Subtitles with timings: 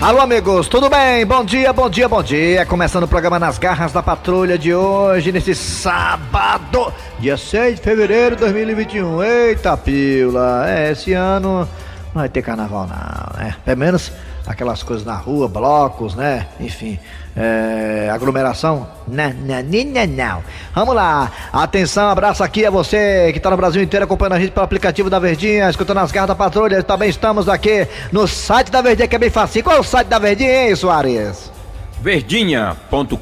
[0.00, 1.26] Alô, amigos, tudo bem?
[1.26, 2.64] Bom dia, bom dia, bom dia.
[2.64, 8.36] Começando o programa Nas Garras da Patrulha de hoje, nesse sábado, dia 6 de fevereiro
[8.36, 9.20] de 2021.
[9.24, 10.70] Eita, pila.
[10.70, 11.68] É, esse ano
[12.14, 13.56] não vai ter carnaval, não, né?
[13.64, 14.12] Pelo menos
[14.46, 16.46] aquelas coisas na rua, blocos, né?
[16.60, 16.96] Enfim,
[17.38, 18.88] é, aglomeração?
[19.06, 20.44] Não, não, não, não.
[20.74, 21.30] Vamos lá.
[21.52, 25.08] Atenção, abraço aqui a você que está no Brasil inteiro acompanhando a gente pelo aplicativo
[25.08, 26.82] da Verdinha, escutando as garras da patrulha.
[26.82, 29.62] Também estamos aqui no site da Verdinha, que é bem fácil.
[29.62, 31.52] Qual é o site da Verdinha, hein, Soares?
[32.00, 33.18] verdinha.com.br.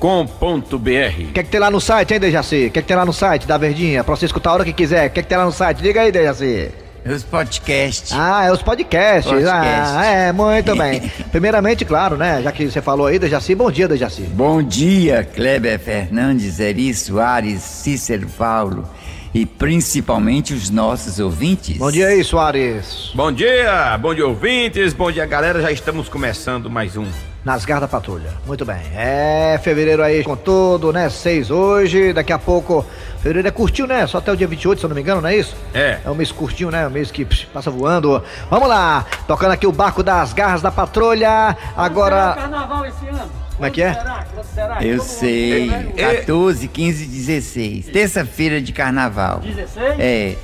[0.75, 2.67] O que é que tem lá no site, hein, Dejaci?
[2.67, 4.05] O que é que tem lá no site da Verdinha?
[4.05, 5.09] Pra você escutar a hora que quiser.
[5.09, 5.83] O que é que tem lá no site?
[5.83, 6.86] Diga aí, Dejaci.
[7.09, 8.13] Os podcasts.
[8.13, 9.31] Ah, é os podcasts.
[9.33, 9.95] Podcasts.
[9.95, 11.01] Ah, é, muito bem.
[11.31, 12.43] Primeiramente, claro, né?
[12.43, 14.23] Já que você falou aí, Dejaci, bom dia, Dejaci.
[14.23, 18.89] Bom dia, Kleber Fernandes, Eri Soares, Cícero Paulo
[19.33, 21.77] e principalmente os nossos ouvintes.
[21.77, 23.13] Bom dia aí, Soares.
[23.15, 27.07] Bom dia, bom dia ouvintes, bom dia galera, já estamos começando mais um.
[27.47, 28.29] Nas garras da patrulha.
[28.45, 28.81] Muito bem.
[28.93, 31.09] É, fevereiro aí com tudo, né?
[31.09, 32.85] Seis hoje, daqui a pouco.
[33.19, 34.05] Fevereiro é curtinho, né?
[34.09, 35.55] Só até o dia 28, se eu não me engano, não é isso?
[35.73, 36.01] É.
[36.05, 36.85] É um mês curtinho, né?
[36.89, 38.21] Um mês que psh, passa voando.
[38.51, 41.57] Vamos lá, tocando aqui o barco das garras da patrulha.
[41.77, 42.35] Agora.
[42.35, 43.31] carnaval esse ano?
[43.55, 43.95] Como é que é?
[43.95, 44.27] Será?
[44.53, 44.85] Será?
[44.85, 45.71] Eu sei.
[45.71, 46.15] É, é.
[46.17, 47.87] 14, 15, 16.
[47.87, 49.39] Terça-feira de carnaval.
[49.39, 50.01] 16?
[50.01, 50.35] É.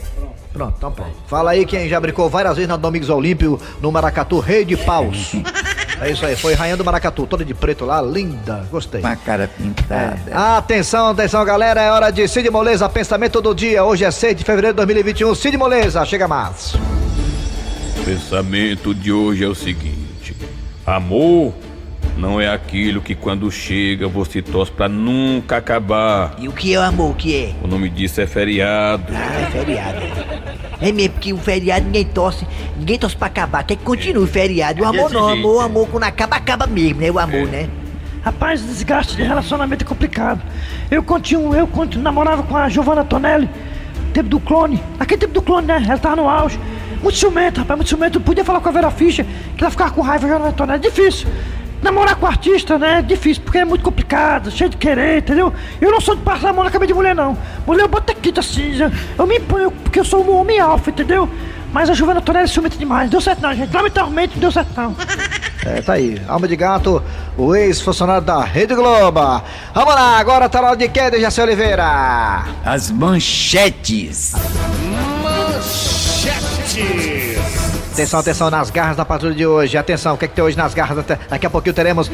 [0.52, 1.16] Pronto, então pronto.
[1.26, 5.32] Fala aí quem já brincou várias vezes na Domingos Olímpio, no Maracatu, Rei de Paus.
[6.02, 9.00] É isso aí, foi Rainha do Maracatu, toda de preto lá, linda, gostei.
[9.00, 10.18] Com a cara pintada.
[10.56, 13.84] Atenção, atenção, galera, é hora de Cid Moleza, pensamento do dia.
[13.84, 15.32] Hoje é 6 de fevereiro de 2021.
[15.36, 16.74] Cid Moleza, chega mais.
[16.74, 20.36] O pensamento de hoje é o seguinte:
[20.84, 21.54] amor
[22.16, 26.34] não é aquilo que quando chega você torce pra nunca acabar.
[26.36, 27.12] E o que é o amor?
[27.12, 27.54] O que é?
[27.62, 29.12] O nome disso é feriado.
[29.14, 30.71] Ah, é feriado.
[30.82, 34.26] É mesmo, porque o feriado ninguém torce, ninguém torce pra acabar, quer que continue o
[34.26, 34.82] feriado.
[34.82, 35.64] O amor Desse não, amor, é.
[35.66, 37.10] amor, quando acaba, acaba mesmo, né?
[37.10, 37.68] O amor, né?
[38.22, 40.40] Rapaz, desgaste de relacionamento é complicado.
[40.90, 43.48] Eu continuo, eu continuo, namorava com a Giovanna Tonelli,
[44.12, 44.82] tempo do clone.
[44.98, 45.82] Aquele tempo do clone, né?
[45.84, 46.58] Ela tava no auge.
[47.02, 48.18] Muito ciumento, rapaz, muito ciumento.
[48.20, 49.26] Não podia falar com a Vera Fischer,
[49.56, 50.80] que ela ficava com raiva Giovanna Tonelli.
[50.80, 51.26] Difícil.
[51.82, 52.98] Namorar com artista, né?
[53.00, 55.52] É difícil, porque é muito complicado, cheio de querer, entendeu?
[55.80, 57.36] Eu não sou de passar a mão na cabeça de mulher, não.
[57.66, 60.90] Mulher, eu boto aqui, assim, já- eu me imponho, porque eu sou um homem alfa,
[60.90, 61.28] entendeu?
[61.72, 63.10] Mas a Giovanna Tonelli é ciumenta demais.
[63.10, 63.74] Deu certo não, gente.
[63.74, 64.94] Lamentavelmente, não deu certo não.
[65.64, 66.20] É, tá aí.
[66.26, 67.00] Alma de gato,
[67.38, 69.20] o ex-funcionário da Rede Globo.
[69.72, 72.42] Vamos lá, agora tá na hora de quem, Dejaci Oliveira?
[72.64, 74.32] As manchetes.
[77.92, 79.76] Atenção, atenção nas garras da patrulha de hoje.
[79.76, 81.04] Atenção, o que é que tem hoje nas garras?
[81.28, 82.10] Daqui a pouquinho teremos.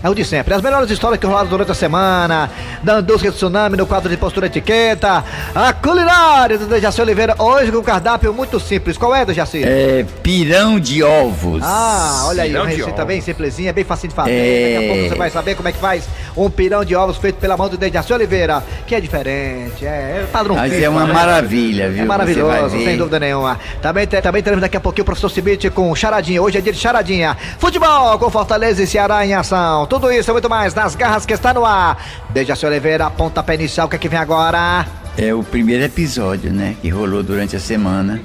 [0.00, 0.54] É o de sempre.
[0.54, 2.48] As melhores histórias que rolaram durante a semana.
[2.82, 5.24] Da indústria do tsunami, no quadro de postura etiqueta.
[5.54, 7.34] A culinária do Dejaci Oliveira.
[7.38, 8.96] Hoje com um cardápio muito simples.
[8.96, 9.62] Qual é, Dejaci?
[9.64, 11.62] É, pirão de ovos.
[11.64, 13.04] Ah, olha aí, Pirão uma receita ovos.
[13.06, 14.30] bem simplesinha, bem facinho de fazer.
[14.30, 14.74] É.
[14.74, 16.04] Daqui a pouco você vai saber como é que faz
[16.36, 19.88] um pirão de ovos feito pela mão do Dejaci Oliveira, que é diferente, é,
[20.22, 21.12] é padrão Mas feito, é uma né?
[21.12, 22.02] maravilha, viu?
[22.02, 23.58] É maravilhoso, sem dúvida nenhuma.
[23.80, 26.42] Também, te- também teremos daqui a pouquinho o professor Cibite com charadinha.
[26.42, 27.36] Hoje é dia de charadinha.
[27.58, 29.86] Futebol com Fortaleza e Ceará em ação.
[29.86, 31.96] Tudo isso e muito mais nas garras que está no ar.
[32.30, 34.86] Dejaci Oliveira, pontapé inicial, o que é que vem agora?
[35.18, 36.76] É o primeiro episódio, né?
[36.82, 38.20] Que rolou durante a semana.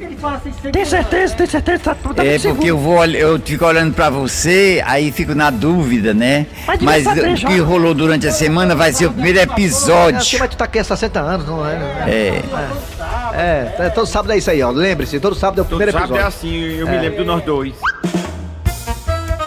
[0.74, 4.84] Tem certeza, tem certeza, tá, tá É porque eu vou, eu fico olhando pra você,
[4.86, 6.48] aí fico na dúvida, né?
[6.68, 10.38] Mas Mas saber o que rolou durante a semana vai ser o primeiro É, episódio.
[10.40, 11.76] mas tu tá aqui há 60 anos, não é?
[12.08, 12.42] É.
[13.34, 14.70] É, é, todo sábado é isso aí, ó.
[14.70, 16.28] Lembre-se, todo sábado é o Todo primeiro sábado é episódio.
[16.38, 17.74] assim, eu me lembro de nós dois.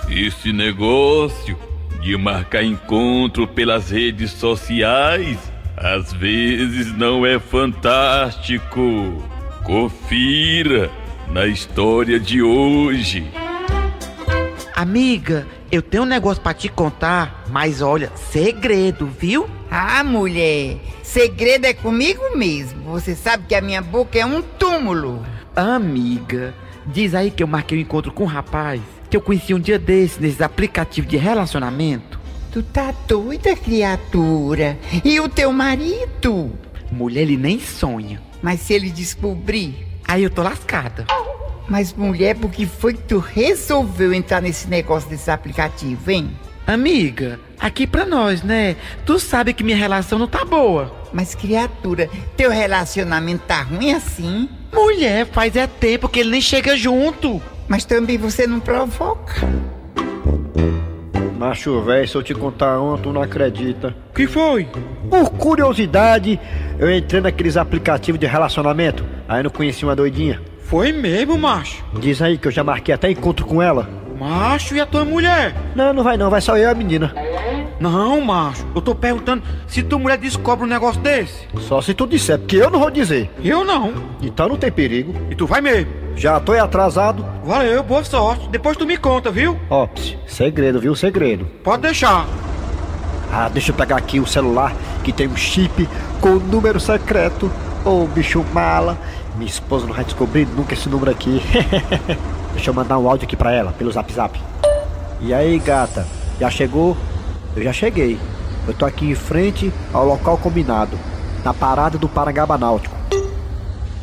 [0.08, 1.58] Esse negócio
[2.04, 5.38] de marcar encontro pelas redes sociais
[5.74, 9.22] às vezes não é fantástico.
[9.64, 10.90] Confira
[11.30, 13.26] na história de hoje.
[14.76, 19.48] Amiga, eu tenho um negócio pra te contar, mas olha, segredo, viu?
[19.70, 22.82] Ah, mulher, segredo é comigo mesmo.
[22.92, 25.24] Você sabe que a minha boca é um túmulo.
[25.56, 26.54] Amiga,
[26.86, 28.82] diz aí que eu marquei um encontro com um rapaz
[29.14, 32.18] que eu conheci um dia desse nesses aplicativos de relacionamento.
[32.50, 34.76] Tu tá doida, criatura?
[35.04, 36.50] E o teu marido?
[36.90, 38.20] Mulher, ele nem sonha.
[38.42, 39.86] Mas se ele descobrir?
[40.08, 41.06] Aí eu tô lascada.
[41.68, 46.36] Mas mulher, por que foi que tu resolveu entrar nesse negócio desse aplicativo, hein?
[46.66, 48.74] Amiga, aqui pra nós, né?
[49.06, 50.92] Tu sabe que minha relação não tá boa.
[51.12, 54.48] Mas criatura, teu relacionamento tá ruim assim?
[54.72, 57.40] Mulher, faz é tempo que ele nem chega junto.
[57.68, 59.34] Mas também você não provoca.
[61.38, 63.94] Macho, velho, se eu te contar uma, tu não acredita.
[64.14, 64.68] Que foi?
[65.10, 66.40] Por curiosidade,
[66.78, 69.04] eu entrei naqueles aplicativos de relacionamento.
[69.28, 70.40] Aí eu não conheci uma doidinha.
[70.60, 71.84] Foi mesmo, macho.
[71.98, 73.88] Diz aí que eu já marquei até encontro com ela.
[74.18, 75.54] Macho, e a tua mulher?
[75.74, 77.12] Não, não vai não, vai só eu e a menina.
[77.80, 78.64] Não, macho.
[78.74, 81.46] Eu tô perguntando se tua mulher descobre um negócio desse.
[81.60, 83.30] Só se tu disser, porque eu não vou dizer.
[83.42, 83.92] Eu não.
[84.22, 85.14] Então não tem perigo.
[85.30, 85.90] E tu vai mesmo.
[86.16, 87.24] Já tô atrasado.
[87.44, 88.48] Valeu, boa sorte.
[88.48, 89.58] Depois tu me conta, viu?
[89.68, 89.88] Ó,
[90.26, 90.94] segredo, viu?
[90.94, 91.44] Segredo.
[91.62, 92.26] Pode deixar.
[93.32, 94.72] Ah, deixa eu pegar aqui o celular
[95.02, 95.88] que tem um chip
[96.20, 97.50] com o número secreto.
[97.84, 98.96] Ô, bicho mala.
[99.34, 101.42] Minha esposa não vai descobrir nunca esse número aqui.
[102.54, 104.40] deixa eu mandar um áudio aqui pra ela, pelo zap zap.
[105.20, 106.06] E aí, gata?
[106.38, 106.96] Já chegou?
[107.56, 108.18] Eu já cheguei.
[108.66, 110.98] Eu tô aqui em frente ao local combinado,
[111.44, 112.96] na parada do Parangaba Náutico.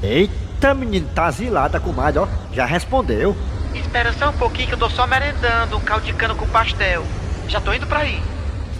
[0.03, 2.27] Eita, menino, tá zilada, comadre, ó.
[2.53, 3.35] Já respondeu.
[3.73, 7.03] Espera só um pouquinho que eu tô só merendando um caldo de cana com pastel.
[7.47, 8.21] Já tô indo pra aí.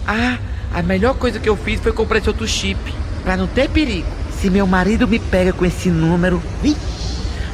[0.06, 0.38] Ah,
[0.72, 2.78] a melhor coisa que eu fiz foi comprar esse outro chip,
[3.22, 4.06] pra não ter perigo.
[4.32, 6.76] Se meu marido me pega com esse número, ih,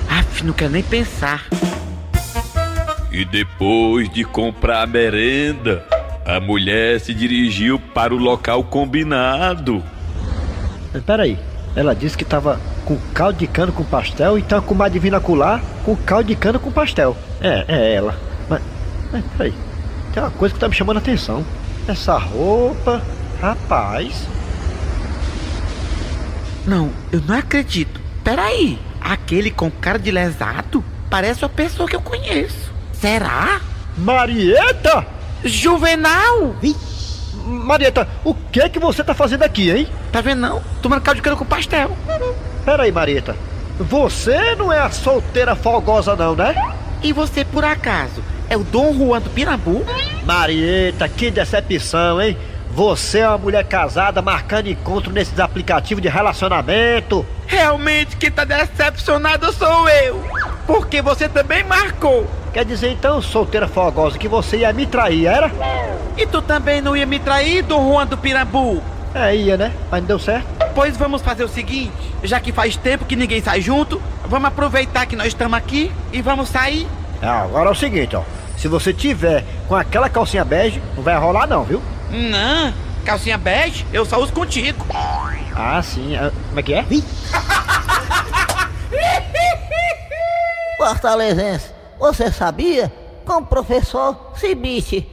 [0.09, 1.47] af, não quero nem pensar.
[3.11, 5.85] E depois de comprar a merenda,
[6.29, 9.83] a mulher se dirigiu para o local combinado.
[11.07, 11.39] Peraí,
[11.75, 15.63] ela disse que tava com caldo de cana com pastel, então com uma divina colar
[15.87, 17.17] com caldo de cana com pastel.
[17.41, 18.15] É, é ela.
[18.47, 18.61] Mas,
[19.11, 19.55] mas peraí,
[20.13, 21.43] tem uma coisa que tá me chamando a atenção.
[21.89, 23.01] Essa roupa,
[23.41, 24.29] rapaz.
[26.67, 27.99] Não, eu não acredito.
[28.23, 32.71] Peraí, aquele com cara de lesado parece uma pessoa que eu conheço.
[32.93, 33.63] Será?
[33.97, 35.18] Marieta!
[35.45, 36.55] Juvenal!
[37.45, 39.89] Marieta, o que que você tá fazendo aqui, hein?
[40.13, 40.63] Tá vendo não?
[40.83, 41.97] Tomando caldo de cana com pastel.
[42.65, 43.35] Peraí, Marieta.
[43.79, 46.55] Você não é a solteira folgosa não, né?
[47.03, 49.85] E você, por acaso, é o Dom Juan do Pirambu?
[50.25, 52.37] Marieta, que decepção, hein?
[52.71, 57.25] Você é uma mulher casada marcando encontro nesses aplicativos de relacionamento.
[57.47, 60.23] Realmente quem tá decepcionado sou eu.
[60.67, 62.29] Porque você também marcou.
[62.59, 65.49] Quer dizer então, solteira folgosa, que você ia me trair, era?
[66.17, 68.83] E tu também não ia me trair, Dom Juan do Pirambu?
[69.15, 69.73] É, ia, né?
[69.89, 70.49] Mas não deu certo.
[70.75, 71.93] Pois vamos fazer o seguinte,
[72.25, 76.21] já que faz tempo que ninguém sai junto, vamos aproveitar que nós estamos aqui e
[76.21, 76.89] vamos sair.
[77.23, 78.25] Ah, agora é o seguinte, ó.
[78.57, 81.81] Se você tiver com aquela calcinha bege, não vai rolar não, viu?
[82.11, 82.75] Não,
[83.05, 84.85] calcinha bege, eu só uso contigo.
[85.55, 86.17] Ah, sim.
[86.17, 86.85] Ah, Como é que é?
[90.77, 92.93] Fortalezense, você sabia?
[93.25, 95.07] Com o professor Cibite.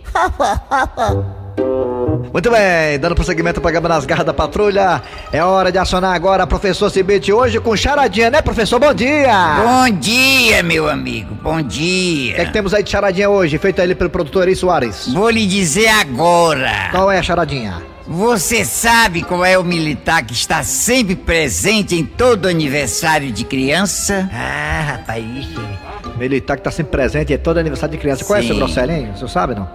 [2.32, 5.02] Muito bem, dando prosseguimento ao programa nas garras da patrulha.
[5.32, 8.80] É hora de acionar agora professor Cibite hoje com charadinha, né, professor?
[8.80, 9.28] Bom dia!
[9.64, 11.36] Bom dia, meu amigo.
[11.42, 12.36] Bom O dia.
[12.36, 15.08] que é que temos aí de charadinha hoje, feita ali pelo produtor Eri Soares?
[15.14, 16.90] Vou lhe dizer agora.
[16.92, 17.82] Qual é a charadinha?
[18.08, 24.30] Você sabe qual é o militar que está sempre presente em todo aniversário de criança?
[24.32, 25.60] Ah, rapaz, isso.
[26.18, 28.24] Militar que tá sempre presente em todo aniversário de criança.
[28.24, 28.48] Qual é, Sim.
[28.48, 29.12] seu Grosselho, hein?
[29.14, 29.68] O senhor sabe, não?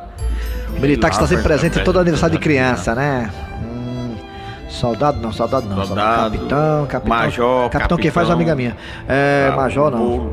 [0.80, 3.30] Militar que está sempre presente em todo aniversário de criança, né?
[3.62, 4.14] Hum,
[4.68, 5.84] soldado não, soldado não.
[5.84, 7.16] Soldado, capitão, capitão.
[7.16, 8.76] major, Capitão, quem faz é uma amiga minha.
[9.08, 10.30] É, major não.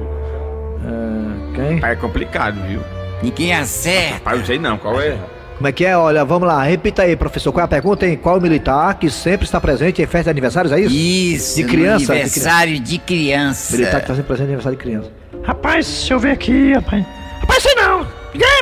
[0.85, 1.89] É, quem?
[1.89, 2.81] É complicado, viu?
[3.21, 4.21] Ninguém acerta.
[4.21, 5.17] Pai, não sei não, qual é?
[5.57, 5.97] Como é que é?
[5.97, 7.51] Olha, vamos lá, repita aí, professor.
[7.51, 8.15] Qual é a pergunta, hein?
[8.15, 10.95] Qual militar que sempre está presente em festa de aniversários, é isso?
[10.95, 13.75] Isso, De criança, de aniversário de criança.
[13.75, 15.11] Militar que está sempre presente em aniversário de criança.
[15.43, 17.05] Rapaz, deixa eu ver aqui, rapaz.
[17.41, 18.17] Rapaz, sei não!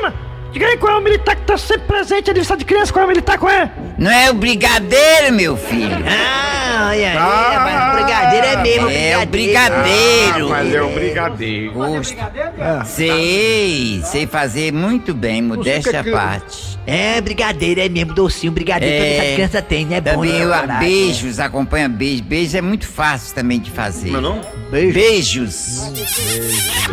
[0.05, 0.24] Mano!
[0.55, 3.05] Diga aí qual é o militar que tá sempre presente, aniversário de criança, qual é
[3.05, 3.69] o militar, qual é?
[3.97, 5.97] Não é o brigadeiro, meu filho?
[6.07, 9.27] Ah, olha aí, rapaz, o brigadeiro é mesmo, É o brigadeiro.
[9.27, 10.49] brigadeiro.
[10.49, 11.73] mas é o brigadeiro.
[11.73, 12.15] Gosto.
[12.85, 16.75] Sei, sei fazer muito bem, modéstia à parte.
[16.87, 18.99] É, brigadeiro é mesmo, docinho, brigadeiro É.
[18.99, 19.99] toda essa criança tem, né?
[19.99, 20.79] Bom, Também né, eu a caralho?
[20.79, 22.23] beijos, acompanha beijo.
[22.23, 24.11] Beijo é muito fácil também de fazer.
[24.11, 24.41] Não, não?
[24.71, 24.93] Beijo.
[24.93, 25.81] Beijos.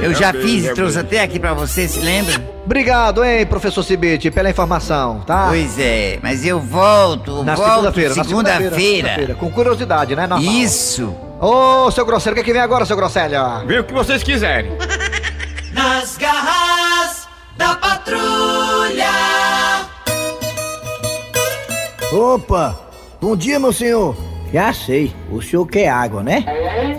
[0.02, 0.75] Eu já fiz e beijo.
[0.75, 2.42] trouxe até aqui pra você, se lembra?
[2.64, 5.49] Obrigado, hein, professor Cibite, pela informação, tá?
[5.49, 8.75] Pois é, mas eu volto, Na volto segunda-feira, na segunda-feira.
[8.76, 10.26] segunda-feira, Com curiosidade, né?
[10.26, 10.50] Normal.
[10.54, 11.14] Isso.
[11.38, 13.66] Ô, seu Grosselho, o que, é que vem agora, seu Grosselho?
[13.66, 14.73] Vê o que vocês quiserem.
[15.75, 17.28] Nas garras
[17.59, 19.11] da patrulha.
[22.11, 22.78] Opa!
[23.21, 24.16] Bom dia, meu senhor!
[24.50, 26.44] Já sei, o senhor quer água, né?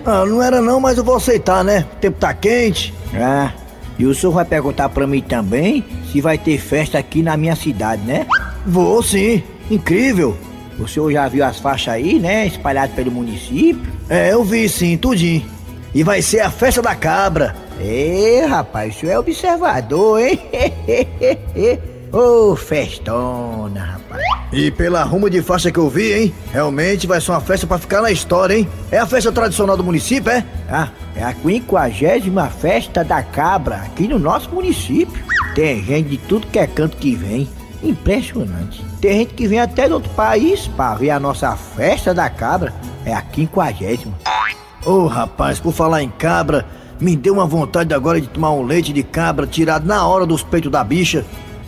[0.05, 1.85] Ah, não era não, mas eu vou aceitar, né?
[1.93, 2.93] O tempo tá quente.
[3.15, 3.51] Ah,
[3.97, 7.55] e o senhor vai perguntar pra mim também se vai ter festa aqui na minha
[7.55, 8.25] cidade, né?
[8.65, 10.37] Vou sim, incrível!
[10.79, 12.47] O senhor já viu as faixas aí, né?
[12.47, 13.91] Espalhadas pelo município?
[14.09, 15.45] É, eu vi sim, tudinho.
[15.93, 17.55] E vai ser a festa da cabra.
[17.79, 20.39] Ê, rapaz, o senhor é observador, hein?
[22.11, 24.23] Ô, festona, rapaz.
[24.51, 26.33] E pela arruma de faixa que eu vi, hein?
[26.51, 28.67] Realmente vai ser uma festa pra ficar na história, hein?
[28.91, 30.45] É a festa tradicional do município, é?
[30.75, 35.23] Ah, é a quinquagésima festa da cabra aqui no nosso município.
[35.53, 37.47] Tem gente de tudo que é canto que vem.
[37.83, 38.83] Impressionante.
[38.99, 42.73] Tem gente que vem até do outro país pra ver a nossa festa da cabra.
[43.05, 44.15] É a quinquagésima.
[44.83, 46.65] Ô rapaz, por falar em cabra,
[46.99, 50.41] me deu uma vontade agora de tomar um leite de cabra tirado na hora dos
[50.41, 51.23] peitos da bicha.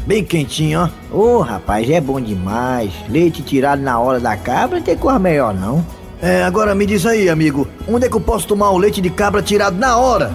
[0.08, 1.16] Bem quentinho, ó.
[1.16, 2.92] Ô rapaz, é bom demais.
[3.08, 5.86] Leite tirado na hora da cabra não tem coisa melhor não.
[6.26, 9.12] É, agora me diz aí, amigo, onde é que eu posso tomar o leite de
[9.12, 10.32] cabra tirado na hora?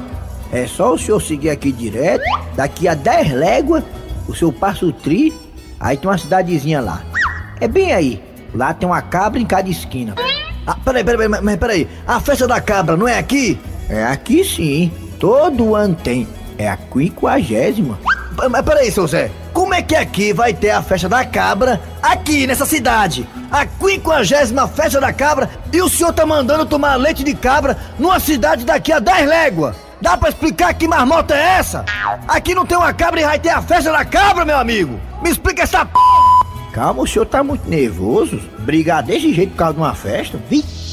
[0.52, 2.22] É só o senhor seguir aqui direto,
[2.54, 3.82] daqui a 10 léguas,
[4.28, 5.34] o senhor passa o tri,
[5.80, 7.02] aí tem uma cidadezinha lá.
[7.60, 8.22] É bem aí.
[8.54, 10.14] Lá tem uma cabra em cada esquina.
[10.64, 11.88] Ah, peraí, peraí, mas peraí.
[12.06, 13.58] A festa da cabra não é aqui?
[13.88, 14.92] É aqui sim.
[15.18, 16.28] Todo ano tem.
[16.56, 17.98] É a quinquagésima.
[18.48, 19.28] Mas peraí, seu Zé.
[19.52, 23.26] Como é que aqui vai ter a festa da cabra, aqui nessa cidade?
[23.50, 28.20] A quinquagésima festa da cabra e o senhor tá mandando tomar leite de cabra numa
[28.20, 29.76] cidade daqui a 10 léguas?
[30.00, 31.84] Dá pra explicar que marmota é essa?
[32.28, 34.98] Aqui não tem uma cabra e vai ter a festa da cabra, meu amigo!
[35.20, 35.92] Me explica essa p...
[36.72, 38.40] Calma, o senhor tá muito nervoso?
[38.60, 40.38] Brigar desse jeito por causa de uma festa?
[40.48, 40.90] Vixe!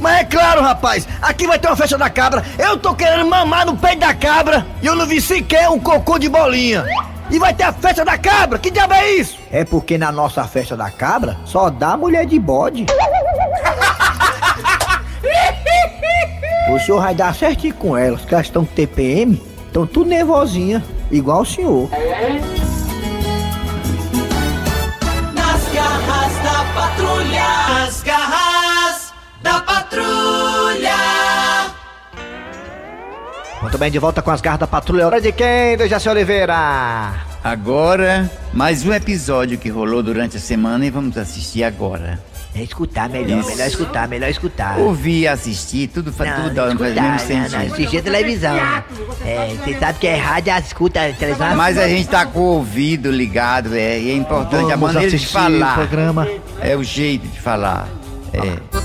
[0.00, 2.44] Mas é claro, rapaz, aqui vai ter uma festa da cabra.
[2.58, 6.18] Eu tô querendo mamar no peito da cabra e eu não vi sequer um cocô
[6.18, 6.84] de bolinha.
[7.30, 8.58] E vai ter a festa da cabra?
[8.58, 9.38] Que diabo é isso?
[9.52, 12.86] É porque na nossa festa da cabra só dá mulher de bode.
[16.72, 20.82] o senhor vai dar certinho com elas, que elas estão com TPM, estão tudo nervosinha,
[21.10, 21.88] igual o senhor.
[33.60, 35.06] Muito bem, de volta com as garras da patrulha.
[35.06, 37.12] Hora de quem, Dejaci Oliveira?
[37.44, 42.18] Agora, mais um episódio que rolou durante a semana e vamos assistir agora.
[42.54, 43.48] É escutar melhor, Isso.
[43.50, 44.78] melhor escutar, melhor escutar.
[44.78, 47.72] Ouvir, assistir, tudo faz tudo não ao mesmo escutar, não, não, sentido.
[47.74, 48.54] assistir a televisão.
[48.54, 48.84] né?
[49.24, 51.54] É, você sabe que é rádio, escuta a televisão.
[51.54, 55.16] Mas a gente tá com o ouvido ligado, é, e é importante a Vamos maneira
[55.16, 55.72] de falar.
[55.72, 56.28] o programa.
[56.60, 57.86] É o jeito de falar.
[58.32, 58.79] É.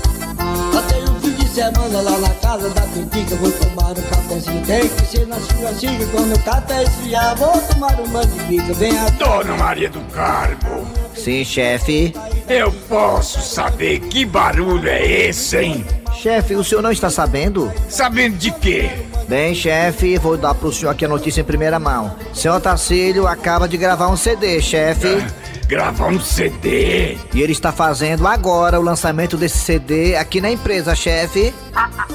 [1.56, 6.06] semana lá na casa da Tutica Vou tomar um cafezinho, tem que ser na churrasquinha
[6.12, 10.86] Quando o café esfriar, vou tomar uma de bica Vem a Dona Maria do Carmo,
[11.14, 12.14] Sim, chefe.
[12.46, 15.86] eu posso saber que barulho é esse, hein?
[16.14, 17.72] Chefe, o senhor não está sabendo?
[17.88, 18.90] Sabendo de quê?
[19.26, 22.14] Bem, chefe, vou dar pro senhor aqui a notícia em primeira mão.
[22.32, 25.24] Senhor Tacílio acaba de gravar um CD, chefe.
[25.68, 27.18] Gravar um CD?
[27.34, 31.52] E ele está fazendo agora o lançamento desse CD aqui na empresa, chefe.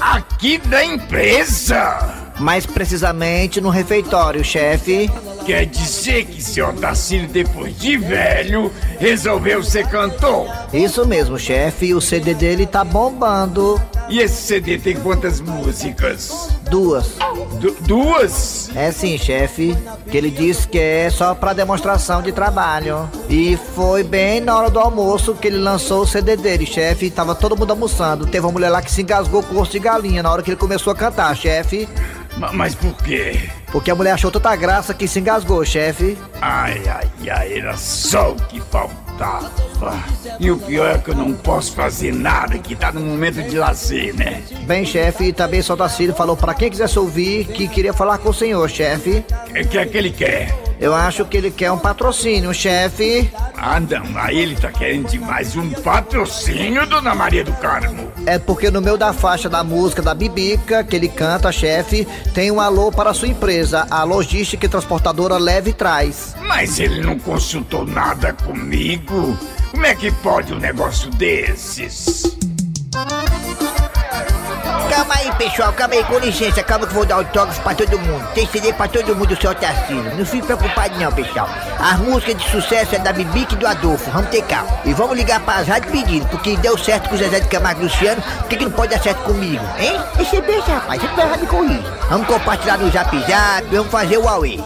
[0.00, 2.32] Aqui da empresa?
[2.38, 5.10] Mais precisamente no refeitório, chefe.
[5.44, 10.48] Quer dizer que seu Tacílio, depois de velho, resolveu ser cantor?
[10.72, 11.92] Isso mesmo, chefe.
[11.92, 13.78] O CD dele tá bombando.
[14.08, 16.48] E esse CD tem quantas músicas?
[16.70, 17.16] Duas.
[17.62, 18.68] Du- duas?
[18.74, 19.78] É sim, chefe.
[20.10, 23.08] Que ele disse que é só pra demonstração de trabalho.
[23.28, 27.08] E foi bem na hora do almoço que ele lançou o CD dele, chefe.
[27.08, 28.26] Tava todo mundo almoçando.
[28.26, 30.50] Teve uma mulher lá que se engasgou com o osso de galinha na hora que
[30.50, 31.88] ele começou a cantar, chefe.
[32.36, 33.48] Ma- Mas por quê?
[33.70, 36.18] Porque a mulher achou tanta graça que se engasgou, chefe.
[36.40, 39.01] Ai, ai, ai, era só o que faltava.
[40.38, 43.56] E o pior é que eu não posso fazer nada, que tá no momento de
[43.56, 44.42] lazer, né?
[44.66, 48.30] Bem, chefe, e também Só Tacílio falou pra quem quisesse ouvir que queria falar com
[48.30, 49.24] o senhor, chefe.
[49.50, 50.71] O que é que ele quer?
[50.82, 53.32] Eu acho que ele quer um patrocínio, chefe.
[53.56, 58.10] Ah, não, aí ele tá querendo demais um patrocínio, Dona Maria do Carmo.
[58.26, 62.50] É porque no meio da faixa da música da Bibica, que ele canta, chefe, tem
[62.50, 66.34] um alô para a sua empresa, a logística e transportadora Leve e Traz.
[66.48, 69.38] Mas ele não consultou nada comigo.
[69.70, 72.24] Como é que pode um negócio desses?
[74.92, 77.98] Calma aí, pessoal, calma aí, com licença, calma que eu vou dar autógrafo pra todo
[77.98, 78.28] mundo.
[78.34, 80.14] Tem CD pra todo mundo, seu Tarcísio.
[80.18, 81.48] Não fique preocupado não, pessoal.
[81.80, 84.68] As músicas de sucesso é da Bibique e do Adolfo, vamos ter calma.
[84.84, 87.84] E vamos ligar pra rádio pedindo, porque deu certo com o Zezé de Camargo e
[87.84, 89.98] Luciano, por que, que não pode dar certo comigo, hein?
[90.14, 91.92] Deixa eu ver, rapaz, você vai me com isso.
[92.10, 94.62] Vamos compartilhar no Zap Zap, vamos fazer o Huawei.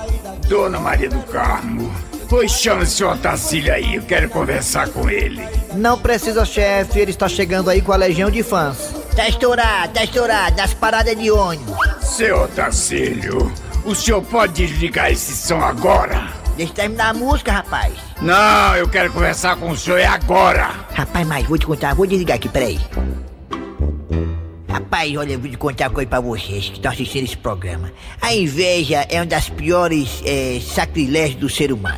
[0.48, 1.94] Dona Maria do Carmo,
[2.28, 5.48] pois chama o senhor Tacílio aí, eu quero conversar com ele.
[5.74, 8.95] Não precisa, chefe, ele está chegando aí com a legião de fãs.
[9.16, 11.74] Tá estourado, tá estourado, nas paradas de ônibus.
[12.02, 13.50] Seu Tacílio,
[13.82, 16.28] o senhor pode desligar esse som agora?
[16.54, 17.94] Deixa eu terminar a música, rapaz.
[18.20, 20.68] Não, eu quero conversar com o senhor é agora.
[20.92, 22.78] Rapaz, mas vou te contar, vou desligar aqui, peraí.
[24.68, 27.90] Rapaz, olha, eu vou te contar uma coisa pra vocês que estão assistindo esse programa.
[28.20, 31.96] A inveja é uma das piores é, sacrilégios do ser humano.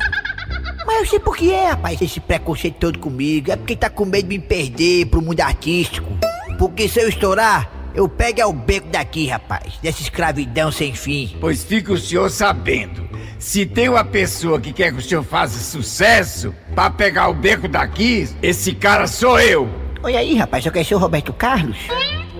[0.85, 3.51] Mas eu sei por que é, rapaz, esse preconceito todo comigo.
[3.51, 6.17] É porque tá com medo de me perder pro mundo artístico.
[6.59, 9.79] Porque se eu estourar, eu pego é o beco daqui, rapaz.
[9.81, 11.37] Dessa escravidão sem fim.
[11.39, 13.07] Pois fica o senhor sabendo.
[13.39, 17.69] Se tem uma pessoa que quer que o senhor faça sucesso, pra pegar o beco
[17.69, 19.69] daqui, esse cara sou eu.
[20.03, 21.77] Olha aí, rapaz, só quer ser o Roberto Carlos?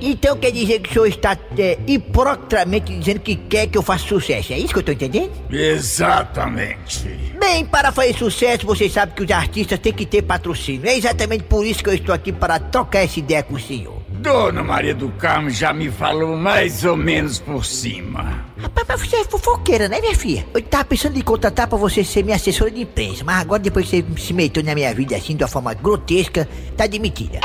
[0.02, 1.78] Então quer dizer que o senhor está é,
[2.86, 5.32] dizendo que quer que eu faça sucesso, é isso que eu tô entendendo?
[5.50, 7.10] Exatamente.
[7.40, 10.88] Bem, para fazer sucesso, vocês sabem que os artistas têm que ter patrocínio.
[10.88, 13.99] É exatamente por isso que eu estou aqui para trocar essa ideia com o senhor.
[14.20, 18.46] Dona Maria do Carmo já me falou mais ou menos por cima.
[18.58, 20.46] Rapaz, mas você é fofoqueira, né, minha filha?
[20.54, 23.90] Eu tava pensando em contratar pra você ser minha assessora de imprensa, mas agora depois
[23.90, 27.40] que você se meteu na minha vida assim, de uma forma grotesca, tá demitida.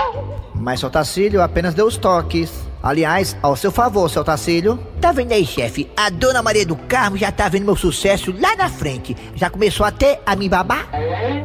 [0.52, 2.50] Mas seu Tacílio apenas deu os toques.
[2.82, 4.78] Aliás, ao seu favor, seu Tacílio.
[5.00, 5.88] Tá vendo aí, chefe?
[5.96, 9.16] A dona Maria do Carmo já tá vendo meu sucesso lá na frente.
[9.36, 10.88] Já começou até a me babar?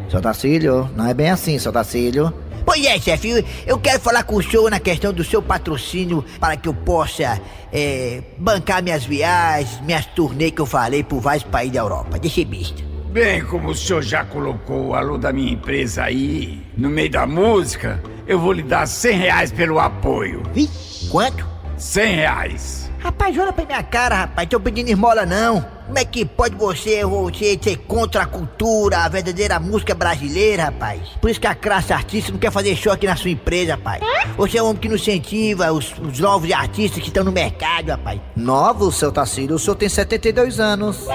[0.10, 2.34] Seu Tacílio, não é bem assim, seu Tacílio.
[2.70, 6.56] Pois é, chefe, eu quero falar com o senhor na questão do seu patrocínio para
[6.56, 7.42] que eu possa
[7.74, 12.20] é, bancar minhas viagens, minhas turnês que eu falei por vários países da Europa.
[12.20, 12.84] Deixa besta.
[13.08, 17.26] Bem, como o senhor já colocou o alô da minha empresa aí, no meio da
[17.26, 20.44] música, eu vou lhe dar 100 reais pelo apoio.
[20.54, 21.48] Vixe, quanto?
[21.76, 22.92] 100 reais.
[23.00, 25.79] Rapaz, olha pra minha cara, rapaz, tô pedindo esmola não.
[25.90, 31.02] Como é que pode você, você ser contra a cultura, a verdadeira música brasileira, rapaz?
[31.20, 34.00] Por isso que a classe artista não quer fazer show aqui na sua empresa, rapaz.
[34.38, 37.90] Você é um homem que não incentiva os, os novos artistas que estão no mercado,
[37.90, 38.22] rapaz.
[38.36, 41.08] Novo, seu Tacílio, o senhor tem 72 anos.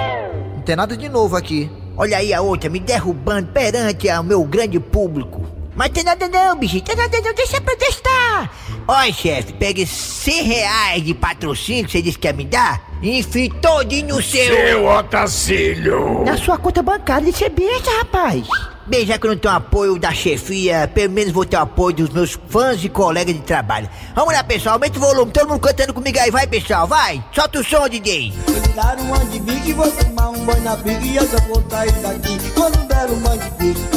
[0.57, 1.71] Não tem nada de novo aqui.
[1.97, 5.47] Olha aí a outra me derrubando perante o meu grande público.
[5.75, 8.51] Mas tem nada não, bichinho, tem nada não, deixa pra testar.
[8.87, 13.19] Olha, chefe, pegue 100 reais de patrocínio que você disse que ia me dar e
[13.19, 14.55] enfie todinho no seu...
[14.55, 16.25] Seu Otacílio.
[16.25, 18.47] Na sua conta bancária, isso é besta, rapaz.
[18.87, 21.97] Bem, já que eu não tenho apoio da chefia, pelo menos vou ter o apoio
[21.97, 23.89] dos meus fãs e colegas de trabalho.
[24.15, 27.25] Vamos lá, pessoal, aumenta o volume, todo mundo cantando comigo aí, vai, pessoal, vai.
[27.33, 28.35] Solta o som, DJ.
[28.45, 31.39] Quando der um monte de bique, vou tomar um banho na bica e eu só
[31.49, 32.39] vou sair daqui.
[32.55, 33.94] Quando der um monte de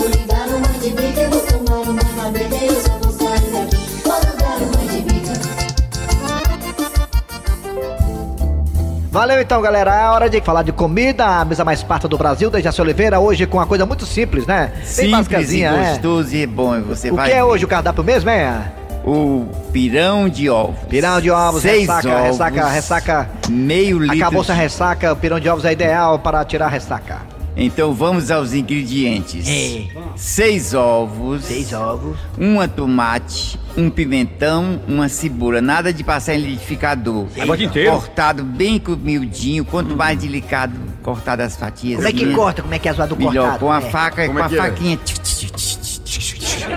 [9.37, 9.93] Valeu então, galera.
[9.93, 13.19] É hora de falar de comida, a mesa mais farta do Brasil, da Jaci Oliveira,
[13.19, 14.71] hoje com uma coisa muito simples, né?
[14.83, 15.91] Simples e é.
[15.91, 16.81] gostoso e bom.
[16.81, 17.43] Você O vai que é ver.
[17.43, 18.71] hoje o cardápio mesmo, é?
[19.05, 20.79] O pirão de ovos.
[20.89, 23.29] Pirão de ovos, Seis ressaca, ovos, ressaca, ressaca.
[23.47, 24.17] Meio litro.
[24.17, 27.19] Acabou-se a ressaca, o pirão de ovos é ideal para tirar a ressaca.
[27.55, 29.47] Então vamos aos ingredientes.
[29.47, 29.83] É.
[30.15, 31.43] Seis ovos.
[31.45, 32.17] Seis ovos.
[32.39, 35.61] Uma tomate, um pimentão, uma cebola.
[35.61, 37.27] Nada de passar em liquidificador.
[37.35, 37.91] Negócio inteiro?
[37.91, 39.63] Cortado bem miudinho.
[39.63, 41.97] Quanto mais delicado, cortado as fatias.
[41.97, 42.61] Como é que corta?
[42.63, 43.59] Como é que é a zoada do Melhor, cortado?
[43.59, 43.81] com a É.
[43.91, 44.49] faca, com é a é?
[44.49, 44.99] faquinha.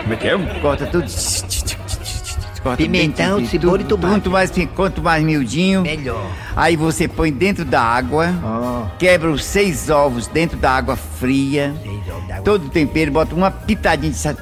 [0.02, 0.38] Como é que é?
[0.60, 1.06] Corta tudo.
[2.62, 4.14] Corta Pimentão, cebola e tomate.
[4.14, 5.80] Quanto mais, quanto mais miudinho.
[5.80, 6.30] Melhor.
[6.54, 8.28] Aí você põe dentro da água,
[8.98, 12.44] quebra os seis ovos dentro da água fria, Seis ovos d'água.
[12.44, 14.34] todo o tempero, bota uma pitadinha de sal,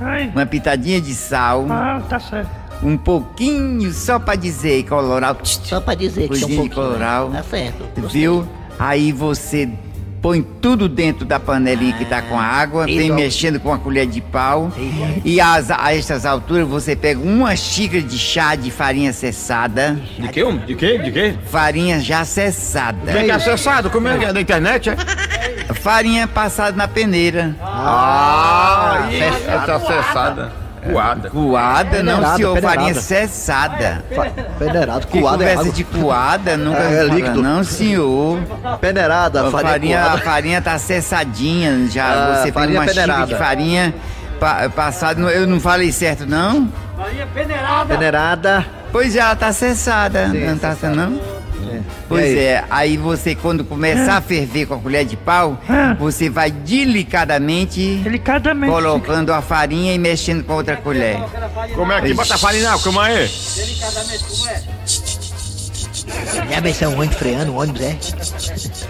[0.00, 2.48] Ai, uma pitadinha de sal, ah, tá certo.
[2.82, 6.86] um pouquinho só pra dizer coloral, Só pra dizer que são um coisinha de pouquinho.
[6.92, 7.84] coloral, Tá certo.
[8.00, 8.20] Gostei.
[8.20, 8.46] viu?
[8.78, 9.68] Aí você
[10.22, 14.04] põe tudo dentro da panelinha que tá com a água, vem mexendo com a colher
[14.06, 14.70] de pau.
[15.24, 20.28] E às- a estas alturas você pega uma xícara de chá de farinha cessada, De
[20.28, 20.42] quê?
[20.42, 20.60] homem?
[20.66, 20.98] De quê?
[20.98, 21.34] De quê?
[21.46, 23.12] farinha já cessada.
[23.12, 23.90] Tem que acessado?
[23.90, 24.32] Como é que é?
[24.32, 24.96] Na internet, é?
[25.74, 27.54] Farinha passada na peneira.
[27.62, 30.52] Ah, essa acessada.
[30.90, 31.28] Coada.
[31.30, 32.54] Coada, não, Peneirada, senhor.
[32.54, 32.80] peneirada.
[32.80, 34.04] Farinha cessada.
[34.58, 35.72] Peneirado, Que coada é conversa água.
[35.72, 37.42] de coada, nunca É, é, é líquido.
[37.42, 38.38] Não, senhor.
[38.80, 42.04] Peneirada, A farinha, farinha, a farinha tá cessadinha já.
[42.06, 43.26] Ah, Você tem farinha uma peneirada.
[43.26, 43.94] de farinha
[44.40, 45.20] pa, passada.
[45.20, 46.68] Eu não falei certo, não?
[47.86, 48.64] Peneirada.
[48.92, 50.28] Pois já, tá cessada.
[50.30, 50.94] Sim, não tá cessada.
[50.94, 51.37] não?
[52.08, 52.38] Pois aí?
[52.38, 55.94] é, aí você quando começar a ferver com a colher de pau, Ah.
[55.98, 58.72] você vai delicadamente Delicadamente.
[58.72, 61.18] colocando a farinha e mexendo com a outra colher.
[61.74, 62.70] Como é que bota a farinha?
[62.70, 63.28] não, Como é?
[66.50, 67.96] Já ser um ônibus freando, um ônibus, é?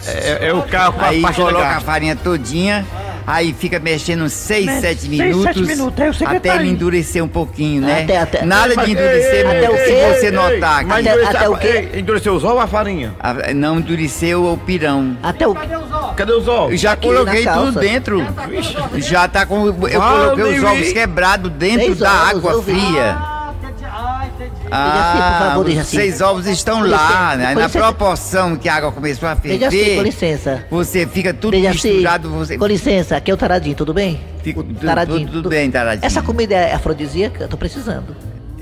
[0.07, 2.87] É, é o carro com a Aí parte coloca a farinha todinha,
[3.29, 6.69] aí fica mexendo uns 6, Mexe 7 seis, minutos, sete minutos, aí o até ele
[6.71, 8.03] endurecer um pouquinho, né?
[8.05, 10.15] Até- até- Nada Mas, de ei, endurecer, ei, o se quê?
[10.19, 11.89] você Ei, notar Mas Até- até o quê?
[11.93, 13.15] ei, Endureceu os ovos ou a farinha?
[13.21, 15.17] a- não endureceu o pirão.
[15.23, 15.55] Até o.
[16.17, 16.81] Cadê os Eu ovos?
[16.81, 17.81] já Aqui coloquei tudo calça.
[17.81, 18.27] dentro.
[18.97, 19.67] Já tá com.
[19.67, 23.38] Eu Vale, coloquei os ovos quebrados dentro da ovos, água fria.
[24.69, 25.97] Dejaci, por favor, os Dejaci.
[25.97, 27.49] seis ovos estão Com lá, né?
[27.55, 27.79] com na licença.
[27.79, 30.03] proporção que a água começou a com ferver.
[30.03, 30.65] licença.
[30.71, 32.31] Você fica tudo Dejaci, misturado.
[32.31, 34.21] Você com licença, aqui é o Taradinho, tudo bem?
[34.43, 36.07] Fica O tudo- tudo- tudo bem, Taradinho.
[36.07, 37.45] Essa comida é afrodisíaca?
[37.45, 38.15] Eu tô precisando.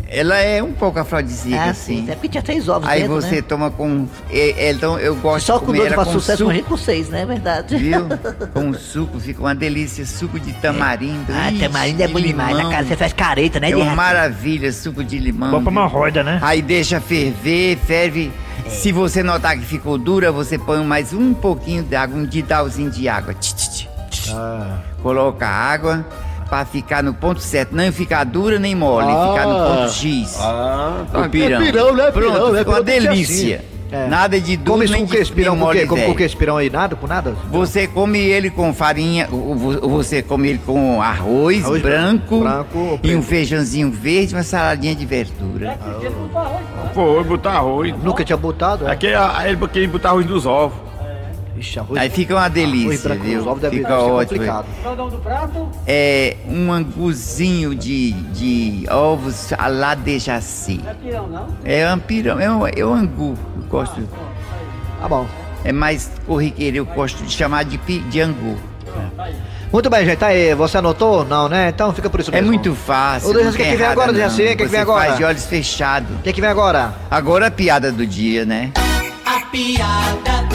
[0.09, 2.05] Ela é um pouco afrodisíaca, Ah, assim.
[2.07, 2.11] sim.
[2.11, 3.43] É porque tinha três ovos Aí dentro, você né?
[3.43, 4.07] toma com.
[4.31, 6.55] é- é, Então eu gosto Só de com ela faz com sucesso suco.
[6.55, 7.23] com com seis, né?
[7.23, 7.77] É verdade.
[7.77, 8.07] Viu?
[8.55, 10.07] Com suco, fica uma delícia.
[10.07, 11.33] Suco de tamarindo.
[11.33, 12.71] Ah, Ixi, tamarindo é bom de demais, né, limão.
[12.73, 12.87] cara?
[12.87, 15.51] Você faz careta, né, É uma maravilha, suco de limão.
[15.51, 15.81] Bom pra viu?
[15.81, 16.39] hemorroida, né?
[16.43, 18.33] Aí deixa ferver, ferve.
[18.65, 18.71] É.
[18.71, 22.91] Se você notar que ficou dura, você põe mais um pouquinho de água, um didalzinho
[22.91, 23.35] de água.
[23.35, 24.31] Tch, tch, tch, tch.
[24.33, 24.79] Ah.
[25.03, 26.05] Coloca água
[26.49, 27.75] pra ficar no ponto certo.
[27.75, 30.37] Não ficar dura nem mole, ficar no ponto X.
[30.41, 31.61] Ah, Ó, pirão.
[31.61, 32.11] É pirão, né?
[32.11, 32.63] Pronto, pirão, né?
[32.67, 33.57] uma delícia.
[33.57, 33.77] assim.
[33.89, 34.09] É.
[34.09, 35.79] Nada de duro Come nem com de que esse pirão nem com o quê?
[35.79, 36.17] mole Come com velho.
[36.19, 36.69] que esse pirão aí?
[36.69, 36.97] Nada?
[36.97, 37.37] Com nada?
[37.53, 43.23] Você come ele com farinha, você come ele com arroz, Arroz branco, branco e um
[43.23, 45.79] feijãozinho verde, uma saladinha de verdura.
[46.93, 47.95] Foi, botar arroz.
[48.03, 48.91] Nunca tinha botado, é?
[48.91, 50.79] Aqui é- ele queria botar arroz nos ovos.
[51.59, 53.49] Ixi, arroz, Aí fica uma delícia, branco viu?
[53.49, 54.41] ovos deve Fica ser ótimo.
[54.41, 54.67] complicado.
[55.87, 60.81] É um anguzinho de, de ovos à la de jaci.
[60.85, 61.47] Não é pirão, não?
[61.65, 63.35] É um pirão, é um, é um angu.
[63.57, 64.09] Eu gosto,
[65.01, 65.27] Tá bom.
[65.65, 68.57] é mais corriqueiro, eu gosto de chamar de, de angu.
[69.73, 70.25] Muito bem, gente.
[70.25, 71.25] Aí, você anotou?
[71.25, 71.69] Não, né?
[71.71, 72.47] Então fica por isso É mesmo.
[72.49, 73.31] muito fácil.
[73.31, 74.13] O que tem que vem errado, agora.
[74.13, 74.43] Dejaci?
[74.43, 75.05] O que que Você vem agora?
[75.07, 76.17] faz de olhos fechados.
[76.19, 76.95] O que, que vem agora?
[77.11, 78.71] Agora a piada do dia, né?
[79.27, 80.46] A piada do dia.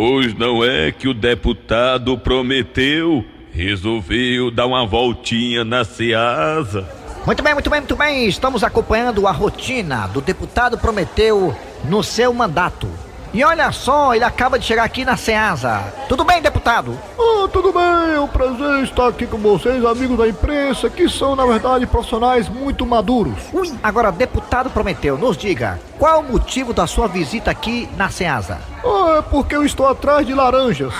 [0.00, 6.88] Pois não é que o deputado prometeu, resolveu dar uma voltinha na Ceasa.
[7.26, 8.28] Muito bem, muito bem, muito bem.
[8.28, 12.88] Estamos acompanhando a rotina do deputado Prometeu no seu mandato.
[13.32, 15.82] E olha só, ele acaba de chegar aqui na Ceasa.
[16.08, 16.98] Tudo bem, deputado?
[17.18, 21.36] Ah, tudo bem, é um prazer estar aqui com vocês, amigos da imprensa, que são,
[21.36, 23.38] na verdade, profissionais muito maduros.
[23.52, 28.58] Ui, agora, deputado Prometeu, nos diga, qual o motivo da sua visita aqui na Ceasa?
[28.84, 30.92] Ah, é porque eu estou atrás de laranjas.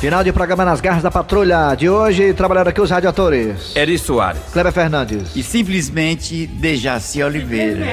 [0.00, 3.76] Final de programa nas garras da patrulha de hoje, trabalhando aqui os radiadores.
[3.76, 4.40] Eri Soares.
[4.50, 5.36] Kleber Fernandes.
[5.36, 7.84] E simplesmente Dejaci Oliveira.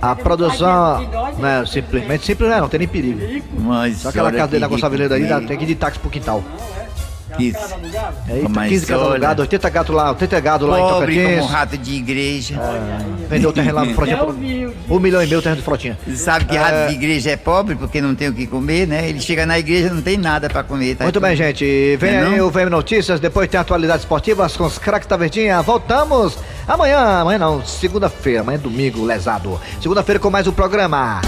[0.00, 3.44] A produção, né, simplesmente simples não, é, não tem nem perigo.
[3.58, 6.08] Mas Só aquela casa dele na Gonçalves daí, dá- tem que ir de táxi pro
[6.08, 6.44] quintal.
[7.36, 7.54] Que-
[8.28, 11.26] Eita, Mas 15 casas olha- alugadas, 80 gatos lá, 80 gado lá em Pobre como
[11.26, 11.50] um Tocantins.
[11.52, 12.60] rato de igreja.
[13.28, 14.16] Vendeu o terreno lá no Frotinha.
[14.18, 14.34] por
[14.96, 15.98] Um milhão e meio o terreno do Frotinha.
[16.14, 16.60] Sabe que É.
[16.60, 19.08] rato de igreja é pobre porque não tem o que comer, né?
[19.08, 20.96] Ele chega na igreja não tem nada pra comer.
[20.96, 21.96] Tá Muito bem, gente.
[21.96, 22.46] Vem Não é aí não?
[22.46, 25.60] o VM Notícias, depois tem atualidades esportivas com os craques da Verdinha.
[25.62, 29.60] Voltamos amanhã, amanhã não, segunda-feira, amanhã é domingo, lesado.
[29.80, 31.20] Segunda-feira com mais um programa.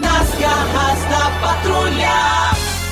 [0.00, 2.25] Nas garras da patrulha.